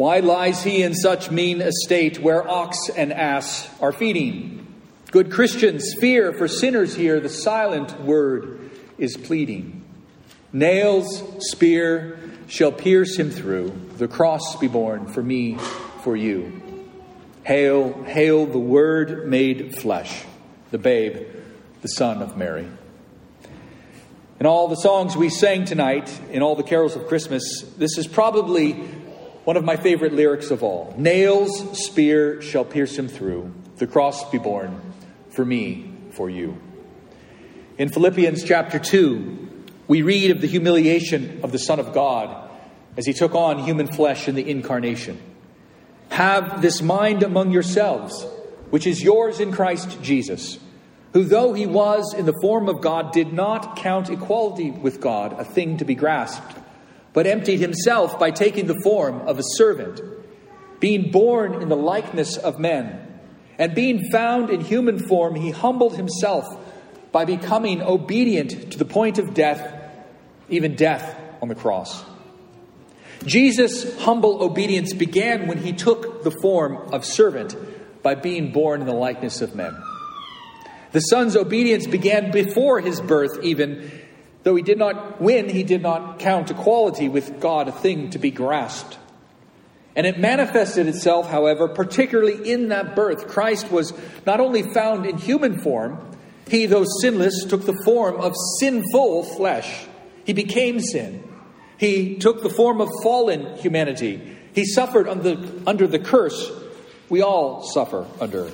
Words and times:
Why 0.00 0.20
lies 0.20 0.62
he 0.62 0.82
in 0.82 0.94
such 0.94 1.30
mean 1.30 1.60
estate 1.60 2.20
where 2.20 2.48
ox 2.48 2.88
and 2.88 3.12
ass 3.12 3.68
are 3.82 3.92
feeding? 3.92 4.66
Good 5.10 5.30
Christians, 5.30 5.92
fear 6.00 6.32
for 6.32 6.48
sinners 6.48 6.94
here, 6.94 7.20
the 7.20 7.28
silent 7.28 8.00
word 8.00 8.70
is 8.96 9.18
pleading. 9.18 9.84
Nails, 10.54 11.22
spear 11.50 12.18
shall 12.46 12.72
pierce 12.72 13.18
him 13.18 13.30
through, 13.30 13.78
the 13.98 14.08
cross 14.08 14.56
be 14.56 14.68
borne 14.68 15.06
for 15.06 15.22
me, 15.22 15.58
for 16.02 16.16
you. 16.16 16.62
Hail, 17.44 18.02
hail 18.04 18.46
the 18.46 18.58
Word 18.58 19.28
made 19.28 19.76
flesh, 19.80 20.24
the 20.70 20.78
babe, 20.78 21.26
the 21.82 21.88
Son 21.88 22.22
of 22.22 22.38
Mary. 22.38 22.66
In 24.40 24.46
all 24.46 24.68
the 24.68 24.76
songs 24.76 25.14
we 25.14 25.28
sang 25.28 25.66
tonight, 25.66 26.18
in 26.30 26.40
all 26.40 26.56
the 26.56 26.62
carols 26.62 26.96
of 26.96 27.06
Christmas, 27.06 27.42
this 27.76 27.98
is 27.98 28.06
probably 28.06 28.82
one 29.50 29.56
of 29.56 29.64
my 29.64 29.74
favorite 29.74 30.12
lyrics 30.12 30.52
of 30.52 30.62
all. 30.62 30.94
Nails, 30.96 31.84
spear 31.84 32.40
shall 32.40 32.64
pierce 32.64 32.96
him 32.96 33.08
through, 33.08 33.52
the 33.78 33.86
cross 33.88 34.30
be 34.30 34.38
borne 34.38 34.80
for 35.30 35.44
me, 35.44 35.92
for 36.12 36.30
you. 36.30 36.56
In 37.76 37.88
Philippians 37.88 38.44
chapter 38.44 38.78
2, 38.78 39.64
we 39.88 40.02
read 40.02 40.30
of 40.30 40.40
the 40.40 40.46
humiliation 40.46 41.40
of 41.42 41.50
the 41.50 41.58
Son 41.58 41.80
of 41.80 41.92
God 41.92 42.48
as 42.96 43.06
he 43.06 43.12
took 43.12 43.34
on 43.34 43.58
human 43.58 43.88
flesh 43.88 44.28
in 44.28 44.36
the 44.36 44.48
incarnation. 44.48 45.20
Have 46.10 46.62
this 46.62 46.80
mind 46.80 47.24
among 47.24 47.50
yourselves, 47.50 48.24
which 48.70 48.86
is 48.86 49.02
yours 49.02 49.40
in 49.40 49.50
Christ 49.50 50.00
Jesus, 50.00 50.60
who, 51.12 51.24
though 51.24 51.54
he 51.54 51.66
was 51.66 52.14
in 52.14 52.24
the 52.24 52.38
form 52.40 52.68
of 52.68 52.80
God, 52.80 53.12
did 53.12 53.32
not 53.32 53.74
count 53.74 54.10
equality 54.10 54.70
with 54.70 55.00
God 55.00 55.32
a 55.40 55.44
thing 55.44 55.78
to 55.78 55.84
be 55.84 55.96
grasped, 55.96 56.56
but 57.12 57.26
emptied 57.26 57.58
himself 57.58 58.18
by 58.18 58.30
taking 58.30 58.66
the 58.66 58.80
form 58.82 59.20
of 59.26 59.38
a 59.38 59.42
servant, 59.56 60.00
being 60.78 61.10
born 61.10 61.60
in 61.60 61.68
the 61.68 61.76
likeness 61.76 62.36
of 62.36 62.58
men. 62.58 63.06
And 63.58 63.74
being 63.74 64.10
found 64.10 64.50
in 64.50 64.60
human 64.60 64.98
form, 64.98 65.34
he 65.34 65.50
humbled 65.50 65.96
himself 65.96 66.46
by 67.12 67.24
becoming 67.24 67.82
obedient 67.82 68.72
to 68.72 68.78
the 68.78 68.84
point 68.84 69.18
of 69.18 69.34
death, 69.34 69.74
even 70.48 70.76
death 70.76 71.18
on 71.42 71.48
the 71.48 71.54
cross. 71.54 72.04
Jesus' 73.24 74.00
humble 74.00 74.42
obedience 74.42 74.94
began 74.94 75.46
when 75.46 75.58
he 75.58 75.72
took 75.72 76.22
the 76.22 76.30
form 76.30 76.76
of 76.92 77.04
servant 77.04 77.54
by 78.02 78.14
being 78.14 78.50
born 78.52 78.80
in 78.80 78.86
the 78.86 78.94
likeness 78.94 79.42
of 79.42 79.54
men. 79.54 79.76
The 80.92 81.00
Son's 81.00 81.36
obedience 81.36 81.86
began 81.86 82.30
before 82.30 82.80
his 82.80 83.00
birth, 83.00 83.44
even 83.44 83.99
though 84.42 84.56
he 84.56 84.62
did 84.62 84.78
not 84.78 85.20
win, 85.20 85.48
he 85.48 85.62
did 85.62 85.82
not 85.82 86.18
count 86.18 86.50
equality 86.50 87.08
with 87.08 87.40
God 87.40 87.68
a 87.68 87.72
thing 87.72 88.10
to 88.10 88.18
be 88.18 88.30
grasped. 88.30 88.98
And 89.96 90.06
it 90.06 90.18
manifested 90.18 90.86
itself, 90.86 91.28
however, 91.28 91.68
particularly 91.68 92.50
in 92.50 92.68
that 92.68 92.94
birth. 92.94 93.28
Christ 93.28 93.70
was 93.70 93.92
not 94.24 94.40
only 94.40 94.62
found 94.62 95.04
in 95.04 95.18
human 95.18 95.60
form, 95.60 95.98
he, 96.48 96.66
though 96.66 96.84
sinless, 97.00 97.44
took 97.44 97.66
the 97.66 97.80
form 97.84 98.20
of 98.20 98.34
sinful 98.60 99.24
flesh. 99.36 99.86
He 100.24 100.32
became 100.32 100.80
sin. 100.80 101.24
He 101.78 102.16
took 102.16 102.42
the 102.42 102.50
form 102.50 102.80
of 102.80 102.88
fallen 103.02 103.56
humanity. 103.56 104.36
He 104.54 104.64
suffered 104.64 105.08
under, 105.08 105.36
under 105.66 105.86
the 105.86 105.98
curse 105.98 106.50
we 107.08 107.22
all 107.22 107.62
suffer 107.62 108.06
under. 108.20 108.50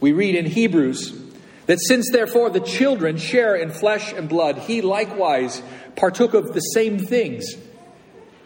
We 0.00 0.12
read 0.12 0.34
in 0.34 0.46
Hebrews 0.46 1.12
that 1.66 1.80
since 1.80 2.10
therefore 2.10 2.50
the 2.50 2.60
children 2.60 3.16
share 3.16 3.56
in 3.56 3.70
flesh 3.70 4.12
and 4.12 4.28
blood, 4.28 4.58
he 4.58 4.82
likewise 4.82 5.62
partook 5.96 6.34
of 6.34 6.52
the 6.52 6.60
same 6.60 6.98
things, 6.98 7.54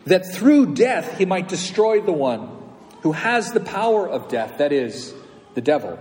that 0.05 0.33
through 0.33 0.75
death 0.75 1.19
he 1.19 1.27
might 1.27 1.49
destroy 1.49 2.01
the 2.01 2.13
one 2.13 2.49
who 3.03 3.13
has 3.13 3.53
the 3.53 3.61
power 3.61 4.09
of 4.09 4.29
death, 4.29 4.59
that 4.59 4.73
is, 4.73 5.15
the 5.55 5.61
devil, 5.61 5.99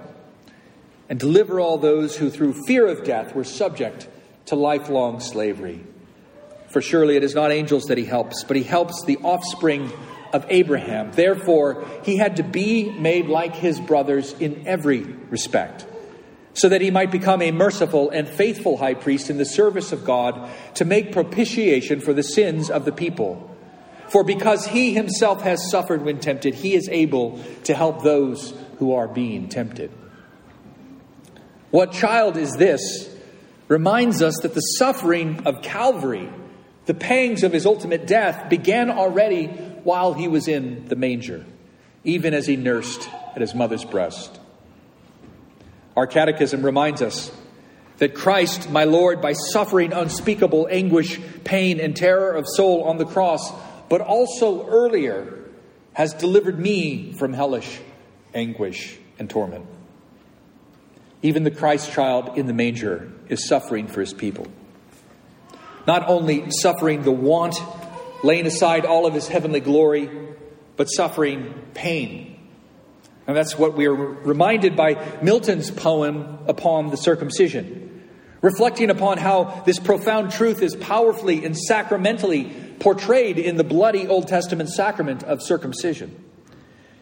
and 1.09 1.19
deliver 1.19 1.59
all 1.59 1.77
those 1.77 2.17
who 2.17 2.29
through 2.29 2.53
fear 2.65 2.87
of 2.87 3.03
death 3.03 3.35
were 3.35 3.43
subject 3.43 4.07
to 4.45 4.55
lifelong 4.55 5.19
slavery. 5.19 5.83
For 6.69 6.81
surely 6.81 7.15
it 7.15 7.23
is 7.23 7.35
not 7.35 7.51
angels 7.51 7.85
that 7.85 7.97
he 7.97 8.05
helps, 8.05 8.43
but 8.43 8.57
he 8.57 8.63
helps 8.63 9.03
the 9.03 9.17
offspring 9.17 9.91
of 10.33 10.45
Abraham. 10.49 11.11
Therefore, 11.11 11.85
he 12.03 12.17
had 12.17 12.37
to 12.37 12.43
be 12.43 12.89
made 12.89 13.27
like 13.27 13.55
his 13.55 13.79
brothers 13.79 14.33
in 14.33 14.67
every 14.67 15.01
respect, 15.01 15.85
so 16.57 16.69
that 16.69 16.81
he 16.81 16.91
might 16.91 17.11
become 17.11 17.41
a 17.41 17.51
merciful 17.51 18.09
and 18.09 18.27
faithful 18.27 18.77
high 18.77 18.95
priest 18.95 19.29
in 19.29 19.37
the 19.37 19.45
service 19.45 19.91
of 19.91 20.03
God 20.03 20.49
to 20.75 20.85
make 20.85 21.11
propitiation 21.11 21.99
for 21.99 22.13
the 22.13 22.23
sins 22.23 22.69
of 22.69 22.83
the 22.83 22.91
people. 22.91 23.55
For 24.09 24.23
because 24.23 24.65
he 24.65 24.93
himself 24.93 25.41
has 25.43 25.69
suffered 25.69 26.01
when 26.01 26.19
tempted, 26.19 26.55
he 26.55 26.73
is 26.73 26.89
able 26.89 27.39
to 27.65 27.73
help 27.73 28.01
those 28.01 28.53
who 28.79 28.93
are 28.93 29.07
being 29.07 29.49
tempted. 29.49 29.91
What 31.71 31.91
child 31.91 32.37
is 32.37 32.53
this? 32.53 33.09
Reminds 33.67 34.21
us 34.21 34.39
that 34.41 34.53
the 34.53 34.61
suffering 34.61 35.45
of 35.45 35.61
Calvary 35.61 36.29
the 36.87 36.93
pangs 36.93 37.43
of 37.43 37.51
his 37.51 37.65
ultimate 37.65 38.07
death 38.07 38.49
began 38.49 38.89
already 38.89 39.47
while 39.83 40.13
he 40.13 40.29
was 40.29 40.47
in 40.47 40.87
the 40.87 40.95
manger, 40.95 41.45
even 42.05 42.33
as 42.33 42.47
he 42.47 42.55
nursed 42.55 43.09
at 43.35 43.41
his 43.41 43.53
mother's 43.53 43.83
breast. 43.83 44.39
Our 45.97 46.07
catechism 46.07 46.63
reminds 46.63 47.01
us 47.01 47.29
that 47.97 48.15
Christ, 48.15 48.69
my 48.69 48.85
Lord, 48.85 49.21
by 49.21 49.33
suffering 49.33 49.91
unspeakable 49.91 50.69
anguish, 50.71 51.19
pain, 51.43 51.81
and 51.81 51.93
terror 51.93 52.33
of 52.33 52.45
soul 52.47 52.85
on 52.85 52.97
the 52.97 53.05
cross, 53.05 53.51
but 53.89 53.99
also 53.99 54.65
earlier, 54.67 55.43
has 55.91 56.13
delivered 56.13 56.57
me 56.57 57.11
from 57.11 57.33
hellish 57.33 57.81
anguish 58.33 58.97
and 59.19 59.29
torment. 59.29 59.65
Even 61.21 61.43
the 61.43 61.51
Christ 61.51 61.91
child 61.91 62.37
in 62.37 62.45
the 62.45 62.53
manger 62.53 63.11
is 63.27 63.45
suffering 63.45 63.87
for 63.87 63.99
his 63.99 64.13
people 64.13 64.47
not 65.87 66.09
only 66.09 66.51
suffering 66.51 67.01
the 67.03 67.11
want, 67.11 67.55
laying 68.21 68.45
aside 68.45 68.85
all 68.85 69.07
of 69.07 69.13
his 69.13 69.29
heavenly 69.29 69.61
glory, 69.61 70.09
but 70.75 70.85
suffering 70.85 71.53
pain. 71.73 72.36
And 73.27 73.35
that's 73.35 73.57
what 73.57 73.75
we 73.75 73.85
are 73.87 73.93
reminded 73.93 74.75
by 74.75 75.19
Milton's 75.21 75.69
poem 75.69 76.39
upon 76.47 76.89
the 76.89 76.97
circumcision, 76.97 78.07
reflecting 78.41 78.89
upon 78.89 79.17
how 79.17 79.63
this 79.65 79.79
profound 79.79 80.31
truth 80.31 80.61
is 80.61 80.75
powerfully 80.77 81.43
and 81.43 81.55
sacramentally 81.57 82.53
portrayed 82.79 83.37
in 83.37 83.57
the 83.57 83.65
bloody 83.65 84.07
Old 84.07 84.29
Testament 84.29 84.69
sacrament 84.69 85.23
of 85.23 85.41
circumcision. 85.41 86.23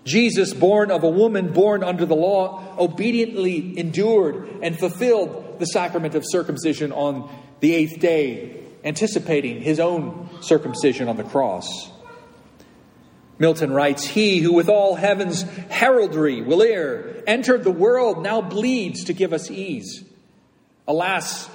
Jesus, 0.03 0.53
born 0.53 0.91
of 0.91 1.03
a 1.03 1.09
woman 1.09 1.53
born 1.53 1.83
under 1.83 2.05
the 2.05 2.15
law, 2.15 2.75
obediently 2.77 3.77
endured 3.77 4.49
and 4.61 4.77
fulfilled 4.77 5.59
the 5.59 5.65
sacrament 5.65 6.15
of 6.15 6.23
circumcision 6.25 6.91
on 6.91 7.29
the 7.59 7.73
eighth 7.73 7.99
day 7.99 8.65
anticipating 8.83 9.61
his 9.61 9.79
own 9.79 10.29
circumcision 10.41 11.07
on 11.07 11.17
the 11.17 11.23
cross. 11.23 11.91
Milton 13.37 13.71
writes, 13.71 14.05
He 14.05 14.39
who 14.39 14.53
with 14.53 14.69
all 14.69 14.95
heaven's 14.95 15.41
heraldry 15.69 16.41
will 16.41 16.61
ere 16.61 17.23
entered 17.27 17.63
the 17.63 17.71
world 17.71 18.23
now 18.23 18.41
bleeds 18.41 19.05
to 19.05 19.13
give 19.13 19.33
us 19.33 19.51
ease. 19.51 20.03
Alas, 20.87 21.49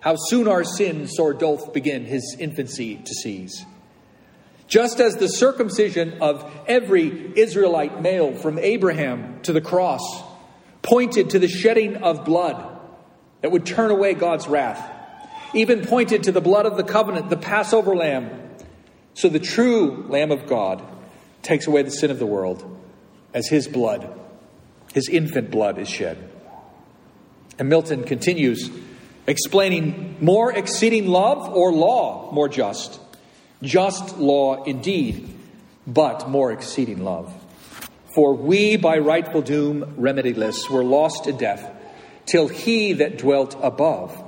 how 0.00 0.16
soon 0.16 0.48
our 0.48 0.64
sin 0.64 1.06
sore 1.06 1.32
doth 1.32 1.72
begin 1.72 2.04
his 2.04 2.36
infancy 2.38 2.96
to 2.96 3.14
seize. 3.14 3.64
Just 4.66 5.00
as 5.00 5.16
the 5.16 5.28
circumcision 5.28 6.22
of 6.22 6.50
every 6.66 7.38
Israelite 7.38 8.02
male 8.02 8.34
from 8.34 8.58
Abraham 8.58 9.40
to 9.42 9.52
the 9.52 9.60
cross 9.60 10.02
pointed 10.82 11.30
to 11.30 11.38
the 11.38 11.48
shedding 11.48 11.96
of 11.98 12.24
blood 12.24 12.80
that 13.40 13.52
would 13.52 13.64
turn 13.64 13.90
away 13.90 14.14
God's 14.14 14.48
wrath, 14.48 14.90
even 15.54 15.86
pointed 15.86 16.24
to 16.24 16.32
the 16.32 16.40
blood 16.40 16.66
of 16.66 16.76
the 16.76 16.84
covenant, 16.84 17.30
the 17.30 17.36
Passover 17.36 17.94
lamb. 17.94 18.30
So 19.14 19.28
the 19.28 19.38
true 19.38 20.06
Lamb 20.08 20.30
of 20.30 20.46
God 20.46 20.82
takes 21.42 21.66
away 21.66 21.82
the 21.82 21.90
sin 21.90 22.10
of 22.10 22.18
the 22.18 22.26
world 22.26 22.64
as 23.34 23.48
his 23.48 23.68
blood, 23.68 24.18
his 24.94 25.08
infant 25.08 25.50
blood, 25.50 25.78
is 25.78 25.88
shed. 25.88 26.30
And 27.58 27.68
Milton 27.68 28.04
continues 28.04 28.70
explaining 29.26 30.16
more 30.20 30.52
exceeding 30.52 31.06
love 31.06 31.48
or 31.48 31.72
law 31.72 32.32
more 32.32 32.48
just. 32.48 33.00
Just 33.62 34.18
law 34.18 34.64
indeed, 34.64 35.28
but 35.86 36.28
more 36.28 36.52
exceeding 36.52 37.04
love. 37.04 37.32
For 38.14 38.34
we 38.34 38.76
by 38.76 38.98
rightful 38.98 39.42
doom 39.42 39.94
remediless 39.96 40.68
were 40.68 40.84
lost 40.84 41.24
to 41.24 41.32
death, 41.32 41.70
till 42.26 42.48
he 42.48 42.94
that 42.94 43.18
dwelt 43.18 43.56
above 43.62 44.22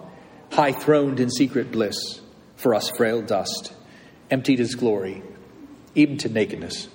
high 0.53 0.73
throned 0.73 1.19
in 1.19 1.31
secret 1.31 1.73
bliss, 1.73 2.21
for 2.57 2.75
us 2.75 2.91
frail 2.91 3.21
dust, 3.21 3.73
emptied 4.31 4.61
his 4.61 4.77
glory, 4.77 5.23
even 5.95 6.17
to 6.19 6.29
nakedness. 6.29 6.89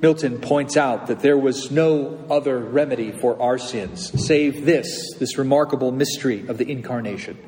Milton 0.00 0.38
points 0.40 0.76
out 0.76 1.06
that 1.06 1.20
there 1.20 1.38
was 1.38 1.70
no 1.70 2.22
other 2.28 2.58
remedy 2.58 3.12
for 3.12 3.40
our 3.40 3.58
sins 3.58 4.12
save 4.26 4.66
this, 4.66 5.14
this 5.18 5.38
remarkable 5.38 5.90
mystery 5.90 6.46
of 6.48 6.58
the 6.58 6.70
incarnation. 6.70 7.38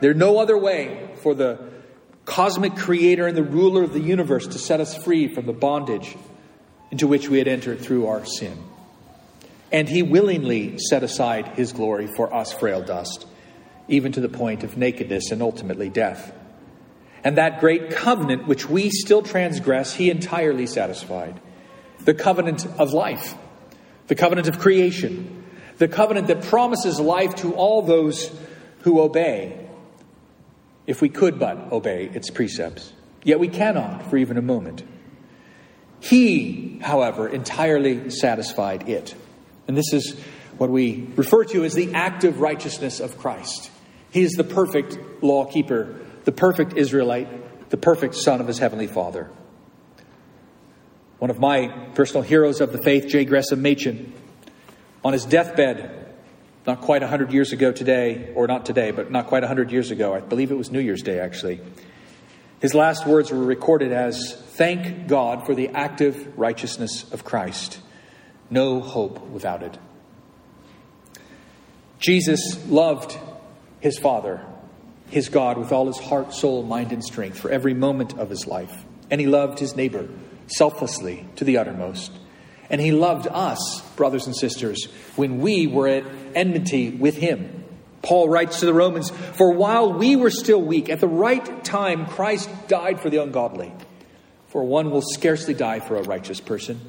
There's 0.00 0.16
no 0.16 0.38
other 0.38 0.58
way 0.58 1.14
for 1.22 1.34
the 1.34 1.70
cosmic 2.24 2.76
creator 2.76 3.26
and 3.26 3.36
the 3.36 3.42
ruler 3.42 3.82
of 3.82 3.92
the 3.92 4.00
universe, 4.00 4.46
to 4.48 4.58
set 4.58 4.80
us 4.80 4.96
free 4.96 5.28
from 5.32 5.46
the 5.46 5.52
bondage 5.52 6.16
into 6.90 7.06
which 7.06 7.28
we 7.28 7.38
had 7.38 7.48
entered 7.48 7.80
through 7.80 8.06
our 8.06 8.24
sin. 8.24 8.56
And 9.70 9.88
he 9.88 10.02
willingly 10.02 10.78
set 10.78 11.02
aside 11.02 11.48
his 11.48 11.72
glory 11.72 12.08
for 12.16 12.32
us, 12.32 12.52
frail 12.52 12.82
dust, 12.82 13.26
even 13.88 14.12
to 14.12 14.20
the 14.20 14.28
point 14.28 14.62
of 14.64 14.76
nakedness 14.76 15.30
and 15.30 15.42
ultimately 15.42 15.88
death. 15.88 16.32
And 17.24 17.38
that 17.38 17.60
great 17.60 17.90
covenant 17.90 18.46
which 18.46 18.68
we 18.68 18.90
still 18.90 19.22
transgress, 19.22 19.94
he 19.94 20.10
entirely 20.10 20.66
satisfied. 20.66 21.40
The 22.04 22.14
covenant 22.14 22.66
of 22.78 22.92
life, 22.92 23.34
the 24.08 24.14
covenant 24.14 24.48
of 24.48 24.58
creation, 24.58 25.44
the 25.78 25.88
covenant 25.88 26.26
that 26.28 26.42
promises 26.42 26.98
life 27.00 27.36
to 27.36 27.54
all 27.54 27.82
those 27.82 28.30
who 28.80 29.00
obey, 29.00 29.68
if 30.86 31.00
we 31.00 31.08
could 31.08 31.38
but 31.38 31.72
obey 31.72 32.10
its 32.12 32.30
precepts. 32.30 32.92
Yet 33.22 33.38
we 33.38 33.48
cannot 33.48 34.10
for 34.10 34.16
even 34.16 34.36
a 34.36 34.42
moment. 34.42 34.82
He, 36.00 36.80
however, 36.82 37.28
entirely 37.28 38.10
satisfied 38.10 38.88
it. 38.88 39.14
And 39.68 39.76
this 39.76 39.92
is 39.92 40.18
what 40.58 40.70
we 40.70 41.08
refer 41.14 41.44
to 41.44 41.64
as 41.64 41.74
the 41.74 41.94
active 41.94 42.40
righteousness 42.40 42.98
of 42.98 43.18
Christ. 43.18 43.70
He 44.10 44.22
is 44.22 44.32
the 44.32 44.44
perfect 44.44 44.98
law 45.22 45.44
keeper, 45.44 46.00
the 46.24 46.32
perfect 46.32 46.76
Israelite, 46.76 47.70
the 47.70 47.76
perfect 47.76 48.16
Son 48.16 48.40
of 48.40 48.48
his 48.48 48.58
heavenly 48.58 48.88
Father. 48.88 49.30
One 51.22 51.30
of 51.30 51.38
my 51.38 51.68
personal 51.94 52.22
heroes 52.22 52.60
of 52.60 52.72
the 52.72 52.82
faith, 52.82 53.06
J. 53.06 53.24
Gresham 53.24 53.62
Machen, 53.62 54.12
on 55.04 55.12
his 55.12 55.24
deathbed, 55.24 56.12
not 56.66 56.80
quite 56.80 57.00
100 57.00 57.32
years 57.32 57.52
ago 57.52 57.70
today, 57.70 58.32
or 58.34 58.48
not 58.48 58.66
today, 58.66 58.90
but 58.90 59.12
not 59.12 59.28
quite 59.28 59.44
100 59.44 59.70
years 59.70 59.92
ago, 59.92 60.12
I 60.14 60.18
believe 60.18 60.50
it 60.50 60.56
was 60.56 60.72
New 60.72 60.80
Year's 60.80 61.02
Day 61.02 61.20
actually, 61.20 61.60
his 62.60 62.74
last 62.74 63.06
words 63.06 63.30
were 63.30 63.38
recorded 63.38 63.92
as 63.92 64.34
Thank 64.34 65.06
God 65.06 65.46
for 65.46 65.54
the 65.54 65.68
active 65.68 66.36
righteousness 66.36 67.08
of 67.12 67.22
Christ. 67.22 67.78
No 68.50 68.80
hope 68.80 69.24
without 69.28 69.62
it. 69.62 69.78
Jesus 72.00 72.66
loved 72.66 73.16
his 73.78 73.96
Father, 73.96 74.44
his 75.08 75.28
God, 75.28 75.56
with 75.56 75.70
all 75.70 75.86
his 75.86 76.00
heart, 76.00 76.34
soul, 76.34 76.64
mind, 76.64 76.90
and 76.90 77.04
strength 77.04 77.38
for 77.38 77.48
every 77.48 77.74
moment 77.74 78.18
of 78.18 78.28
his 78.28 78.48
life. 78.48 78.84
And 79.08 79.20
he 79.20 79.28
loved 79.28 79.60
his 79.60 79.76
neighbor 79.76 80.08
selflessly 80.56 81.26
to 81.36 81.44
the 81.44 81.58
uttermost. 81.58 82.12
And 82.70 82.80
he 82.80 82.92
loved 82.92 83.28
us, 83.30 83.82
brothers 83.96 84.26
and 84.26 84.34
sisters, 84.34 84.86
when 85.16 85.40
we 85.40 85.66
were 85.66 85.88
at 85.88 86.04
enmity 86.34 86.90
with 86.90 87.16
him. 87.16 87.64
Paul 88.02 88.28
writes 88.28 88.60
to 88.60 88.66
the 88.66 88.74
Romans 88.74 89.10
For 89.10 89.52
while 89.52 89.92
we 89.92 90.16
were 90.16 90.30
still 90.30 90.60
weak, 90.60 90.88
at 90.88 91.00
the 91.00 91.08
right 91.08 91.64
time 91.64 92.06
Christ 92.06 92.50
died 92.68 93.00
for 93.00 93.10
the 93.10 93.22
ungodly. 93.22 93.72
For 94.48 94.64
one 94.64 94.90
will 94.90 95.02
scarcely 95.02 95.54
die 95.54 95.80
for 95.80 95.96
a 95.96 96.02
righteous 96.02 96.40
person, 96.40 96.80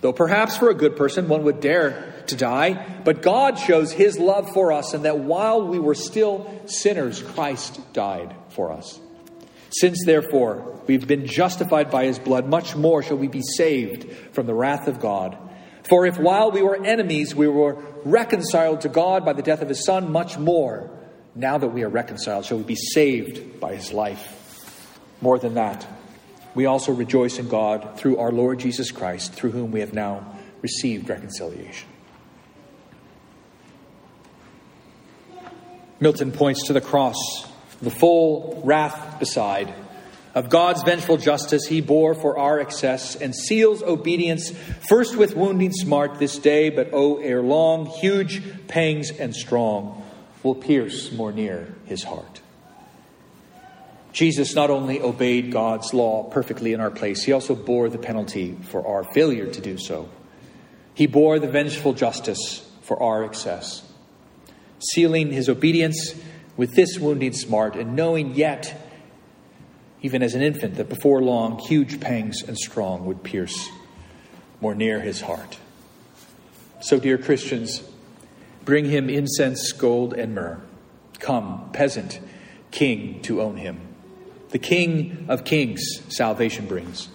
though 0.00 0.12
perhaps 0.12 0.56
for 0.56 0.68
a 0.68 0.74
good 0.74 0.96
person 0.96 1.28
one 1.28 1.44
would 1.44 1.60
dare 1.60 2.22
to 2.26 2.36
die. 2.36 3.00
But 3.04 3.22
God 3.22 3.58
shows 3.58 3.92
his 3.92 4.18
love 4.18 4.52
for 4.52 4.72
us, 4.72 4.94
and 4.94 5.04
that 5.04 5.18
while 5.18 5.66
we 5.66 5.78
were 5.78 5.94
still 5.94 6.62
sinners, 6.66 7.22
Christ 7.22 7.80
died 7.92 8.34
for 8.50 8.72
us. 8.72 9.00
Since, 9.70 10.04
therefore, 10.04 10.80
we've 10.86 11.06
been 11.06 11.26
justified 11.26 11.90
by 11.90 12.04
his 12.04 12.18
blood, 12.18 12.46
much 12.46 12.74
more 12.74 13.02
shall 13.02 13.18
we 13.18 13.28
be 13.28 13.42
saved 13.42 14.10
from 14.32 14.46
the 14.46 14.54
wrath 14.54 14.88
of 14.88 15.00
God. 15.00 15.36
For 15.88 16.06
if 16.06 16.18
while 16.18 16.50
we 16.50 16.62
were 16.62 16.84
enemies, 16.84 17.34
we 17.34 17.48
were 17.48 17.82
reconciled 18.04 18.82
to 18.82 18.88
God 18.88 19.24
by 19.24 19.32
the 19.32 19.42
death 19.42 19.62
of 19.62 19.68
his 19.68 19.84
Son, 19.84 20.12
much 20.12 20.38
more, 20.38 20.90
now 21.34 21.58
that 21.58 21.68
we 21.68 21.82
are 21.82 21.88
reconciled, 21.88 22.44
shall 22.44 22.58
we 22.58 22.64
be 22.64 22.74
saved 22.74 23.60
by 23.60 23.74
his 23.74 23.92
life. 23.92 24.34
More 25.20 25.38
than 25.38 25.54
that, 25.54 25.86
we 26.54 26.66
also 26.66 26.92
rejoice 26.92 27.38
in 27.38 27.48
God 27.48 27.98
through 27.98 28.18
our 28.18 28.32
Lord 28.32 28.58
Jesus 28.58 28.90
Christ, 28.90 29.32
through 29.32 29.52
whom 29.52 29.70
we 29.70 29.80
have 29.80 29.92
now 29.92 30.36
received 30.62 31.08
reconciliation. 31.08 31.88
Milton 36.00 36.32
points 36.32 36.66
to 36.66 36.72
the 36.72 36.80
cross 36.80 37.16
the 37.80 37.90
full 37.90 38.60
wrath 38.64 39.18
beside. 39.18 39.72
Of 40.34 40.50
God's 40.50 40.82
vengeful 40.82 41.16
justice 41.16 41.66
he 41.66 41.80
bore 41.80 42.14
for 42.14 42.38
our 42.38 42.60
excess, 42.60 43.16
and 43.16 43.34
seals 43.34 43.82
obedience 43.82 44.50
first 44.88 45.16
with 45.16 45.34
wounding 45.34 45.72
smart 45.72 46.18
this 46.18 46.38
day, 46.38 46.70
but 46.70 46.90
oh, 46.92 47.16
ere 47.16 47.42
long, 47.42 47.86
huge 47.86 48.42
pangs 48.68 49.10
and 49.10 49.34
strong 49.34 50.04
will 50.42 50.54
pierce 50.54 51.10
more 51.12 51.32
near 51.32 51.74
his 51.86 52.04
heart. 52.04 52.40
Jesus 54.12 54.54
not 54.54 54.70
only 54.70 55.00
obeyed 55.00 55.52
God's 55.52 55.92
law 55.94 56.24
perfectly 56.24 56.72
in 56.72 56.80
our 56.80 56.90
place, 56.90 57.22
he 57.22 57.32
also 57.32 57.54
bore 57.54 57.88
the 57.88 57.98
penalty 57.98 58.56
for 58.62 58.86
our 58.86 59.04
failure 59.04 59.46
to 59.46 59.60
do 59.60 59.78
so. 59.78 60.08
He 60.94 61.06
bore 61.06 61.38
the 61.38 61.48
vengeful 61.48 61.92
justice 61.92 62.68
for 62.82 63.00
our 63.02 63.24
excess, 63.24 63.88
sealing 64.78 65.30
his 65.30 65.48
obedience 65.48 66.14
with 66.58 66.74
this 66.74 66.98
wounding 66.98 67.32
smart, 67.32 67.76
and 67.76 67.94
knowing 67.96 68.34
yet, 68.34 68.74
even 70.02 70.22
as 70.22 70.34
an 70.34 70.42
infant, 70.42 70.74
that 70.74 70.88
before 70.90 71.22
long 71.22 71.58
huge 71.58 72.00
pangs 72.00 72.42
and 72.42 72.58
strong 72.58 73.06
would 73.06 73.22
pierce 73.22 73.70
more 74.60 74.74
near 74.74 75.00
his 75.00 75.20
heart. 75.22 75.56
So, 76.80 76.98
dear 76.98 77.16
Christians, 77.16 77.82
bring 78.64 78.84
him 78.84 79.08
incense, 79.08 79.72
gold, 79.72 80.12
and 80.12 80.34
myrrh. 80.34 80.60
Come, 81.20 81.70
peasant, 81.72 82.20
king, 82.72 83.22
to 83.22 83.40
own 83.40 83.56
him. 83.56 83.80
The 84.50 84.58
King 84.58 85.26
of 85.28 85.44
kings 85.44 85.82
salvation 86.08 86.66
brings. 86.66 87.08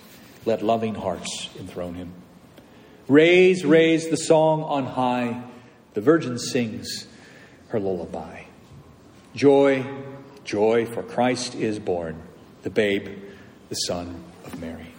Let 0.46 0.62
loving 0.62 0.96
hearts 0.96 1.50
enthrone 1.60 1.96
him. 1.96 2.14
Raise, 3.10 3.66
raise 3.66 4.10
the 4.10 4.18
song 4.18 4.64
on 4.64 4.86
high. 4.86 5.44
The 5.96 6.02
virgin 6.02 6.40
sings 6.40 7.08
her 7.70 7.80
lullaby. 7.80 8.44
Joy, 9.36 9.86
joy, 10.44 10.86
for 10.86 11.02
Christ 11.02 11.56
is 11.56 11.80
born, 11.80 12.22
the 12.62 12.70
babe, 12.70 13.08
the 13.70 13.76
Son 13.76 14.24
of 14.46 14.60
Mary. 14.62 14.93